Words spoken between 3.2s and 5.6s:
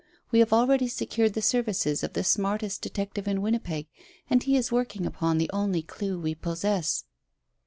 in Winnipeg, and he is working upon the